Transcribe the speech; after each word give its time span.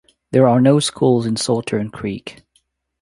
There 0.31 0.47
are 0.47 0.59
no 0.59 0.79
schools 0.79 1.27
in 1.27 1.35
Saltern 1.35 1.91
Creek. 1.91 2.41